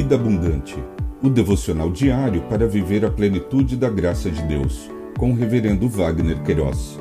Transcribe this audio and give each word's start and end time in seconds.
Vida 0.00 0.14
Abundante, 0.14 0.76
o 1.20 1.28
devocional 1.28 1.90
diário 1.90 2.48
para 2.48 2.68
viver 2.68 3.04
a 3.04 3.10
plenitude 3.10 3.76
da 3.76 3.90
graça 3.90 4.30
de 4.30 4.40
Deus, 4.44 4.88
com 5.18 5.32
o 5.32 5.34
Reverendo 5.34 5.88
Wagner 5.88 6.40
Queiroz. 6.44 6.96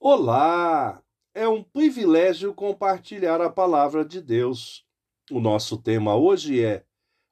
Olá! 0.00 1.02
É 1.34 1.46
um 1.46 1.62
privilégio 1.62 2.54
compartilhar 2.54 3.42
a 3.42 3.50
palavra 3.50 4.06
de 4.06 4.22
Deus. 4.22 4.86
O 5.30 5.38
nosso 5.38 5.76
tema 5.76 6.16
hoje 6.16 6.64
é 6.64 6.82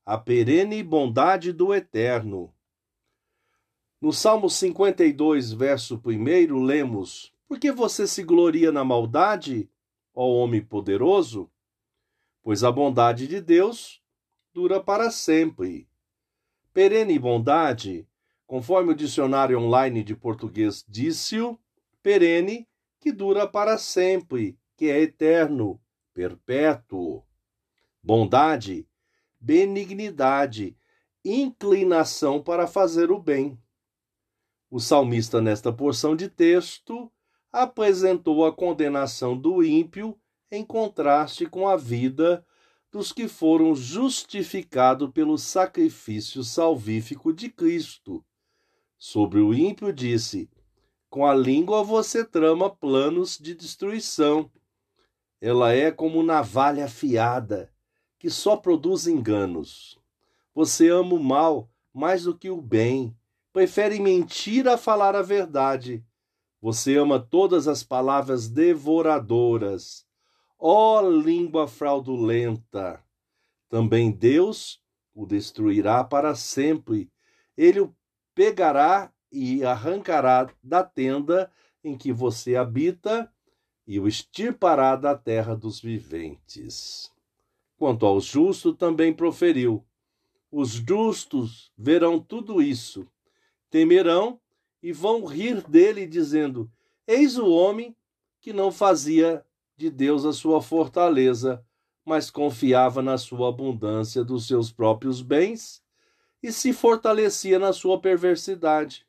a 0.04 0.18
perene 0.18 0.82
bondade 0.82 1.54
do 1.54 1.72
Eterno. 1.74 2.52
No 3.98 4.12
Salmo 4.12 4.50
52, 4.50 5.54
verso 5.54 5.98
1, 6.04 6.62
lemos: 6.62 7.32
por 7.52 7.58
que 7.58 7.70
você 7.70 8.06
se 8.06 8.22
gloria 8.22 8.72
na 8.72 8.82
maldade, 8.82 9.68
ó 10.14 10.26
homem 10.26 10.64
poderoso? 10.64 11.52
Pois 12.42 12.64
a 12.64 12.72
bondade 12.72 13.28
de 13.28 13.42
Deus 13.42 14.02
dura 14.54 14.82
para 14.82 15.10
sempre. 15.10 15.86
Perene 16.72 17.18
bondade, 17.18 18.08
conforme 18.46 18.92
o 18.92 18.96
dicionário 18.96 19.60
online 19.60 20.02
de 20.02 20.16
português 20.16 20.82
disse-o, 20.88 21.60
perene, 22.02 22.66
que 22.98 23.12
dura 23.12 23.46
para 23.46 23.76
sempre, 23.76 24.58
que 24.74 24.86
é 24.86 25.02
eterno, 25.02 25.78
perpétuo. 26.14 27.22
Bondade, 28.02 28.88
benignidade, 29.38 30.74
inclinação 31.22 32.42
para 32.42 32.66
fazer 32.66 33.10
o 33.10 33.20
bem. 33.20 33.60
O 34.70 34.80
salmista, 34.80 35.38
nesta 35.38 35.70
porção 35.70 36.16
de 36.16 36.30
texto, 36.30 37.11
apresentou 37.52 38.46
a 38.46 38.52
condenação 38.52 39.36
do 39.36 39.62
ímpio 39.62 40.18
em 40.50 40.64
contraste 40.64 41.46
com 41.46 41.68
a 41.68 41.76
vida 41.76 42.44
dos 42.90 43.12
que 43.12 43.28
foram 43.28 43.74
justificados 43.74 45.10
pelo 45.12 45.36
sacrifício 45.36 46.42
salvífico 46.42 47.32
de 47.32 47.50
Cristo. 47.50 48.24
Sobre 48.98 49.40
o 49.40 49.52
ímpio 49.52 49.92
disse: 49.92 50.48
Com 51.10 51.26
a 51.26 51.34
língua 51.34 51.82
você 51.82 52.24
trama 52.24 52.70
planos 52.70 53.38
de 53.38 53.54
destruição. 53.54 54.50
Ela 55.40 55.72
é 55.72 55.90
como 55.90 56.22
navalha 56.22 56.84
afiada, 56.84 57.72
que 58.18 58.30
só 58.30 58.56
produz 58.56 59.06
enganos. 59.06 59.98
Você 60.54 60.88
ama 60.88 61.14
o 61.14 61.22
mal 61.22 61.68
mais 61.92 62.24
do 62.24 62.36
que 62.36 62.48
o 62.48 62.60
bem, 62.60 63.16
prefere 63.52 63.98
mentir 63.98 64.68
a 64.68 64.78
falar 64.78 65.16
a 65.16 65.22
verdade 65.22 66.04
você 66.62 66.96
ama 66.96 67.18
todas 67.18 67.66
as 67.66 67.82
palavras 67.82 68.48
devoradoras. 68.48 70.06
Ó 70.56 71.02
oh, 71.02 71.10
língua 71.10 71.66
fraudulenta! 71.66 73.04
Também 73.68 74.12
Deus 74.12 74.80
o 75.12 75.26
destruirá 75.26 76.04
para 76.04 76.36
sempre. 76.36 77.10
Ele 77.56 77.80
o 77.80 77.92
pegará 78.32 79.12
e 79.30 79.64
arrancará 79.64 80.48
da 80.62 80.84
tenda 80.84 81.50
em 81.82 81.98
que 81.98 82.12
você 82.12 82.54
habita 82.54 83.28
e 83.84 83.98
o 83.98 84.06
extirpará 84.06 84.94
da 84.94 85.16
terra 85.16 85.56
dos 85.56 85.80
viventes. 85.80 87.10
Quanto 87.76 88.06
ao 88.06 88.20
justo, 88.20 88.72
também 88.72 89.12
proferiu: 89.12 89.84
Os 90.48 90.70
justos 90.70 91.72
verão 91.76 92.20
tudo 92.20 92.62
isso, 92.62 93.04
temerão 93.68 94.40
e 94.82 94.92
vão 94.92 95.24
rir 95.24 95.62
dele, 95.68 96.06
dizendo: 96.06 96.70
Eis 97.06 97.38
o 97.38 97.48
homem 97.50 97.96
que 98.40 98.52
não 98.52 98.72
fazia 98.72 99.44
de 99.76 99.88
Deus 99.88 100.24
a 100.24 100.32
sua 100.32 100.60
fortaleza, 100.60 101.64
mas 102.04 102.30
confiava 102.30 103.00
na 103.00 103.16
sua 103.16 103.48
abundância 103.48 104.24
dos 104.24 104.46
seus 104.46 104.72
próprios 104.72 105.22
bens 105.22 105.82
e 106.42 106.50
se 106.50 106.72
fortalecia 106.72 107.58
na 107.58 107.72
sua 107.72 108.00
perversidade. 108.00 109.06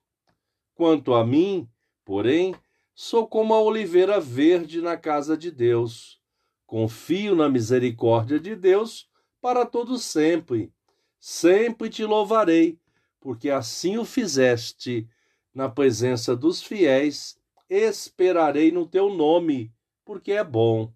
Quanto 0.76 1.14
a 1.14 1.26
mim, 1.26 1.68
porém, 2.06 2.54
sou 2.94 3.28
como 3.28 3.54
a 3.54 3.62
oliveira 3.62 4.20
verde 4.20 4.82
na 4.82 4.96
casa 4.96 5.36
de 5.36 5.50
Deus. 5.50 6.22
Confio 6.68 7.36
na 7.36 7.50
misericórdia 7.50 8.40
de 8.40 8.56
Deus 8.56 9.10
para 9.42 9.66
todo 9.66 9.98
sempre. 9.98 10.72
Sempre 11.20 11.90
te 11.90 12.06
louvarei, 12.06 12.78
porque 13.20 13.50
assim 13.50 13.98
o 13.98 14.06
fizeste 14.06 15.08
na 15.54 15.70
presença 15.70 16.36
dos 16.36 16.62
fiéis, 16.62 17.40
esperarei 17.70 18.72
no 18.72 18.88
teu 18.88 19.14
nome, 19.14 19.74
porque 20.04 20.32
é 20.34 20.44
bom. 20.44 20.94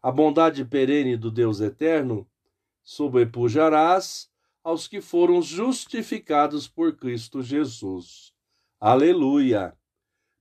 A 0.00 0.10
bondade 0.10 0.64
perene 0.64 1.16
do 1.16 1.30
Deus 1.30 1.60
eterno 1.60 2.28
sobrepujarás 2.82 4.30
aos 4.64 4.86
que 4.86 5.00
foram 5.00 5.40
justificados 5.40 6.68
por 6.68 6.96
Cristo 6.96 7.42
Jesus. 7.42 8.32
Aleluia! 8.80 9.76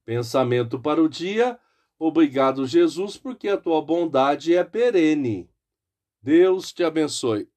Pensamento 0.05 0.79
para 0.79 1.01
o 1.01 1.07
dia. 1.07 1.59
Obrigado, 1.97 2.66
Jesus, 2.66 3.17
porque 3.17 3.47
a 3.47 3.57
tua 3.57 3.81
bondade 3.81 4.55
é 4.55 4.63
perene. 4.63 5.49
Deus 6.22 6.73
te 6.73 6.83
abençoe. 6.83 7.47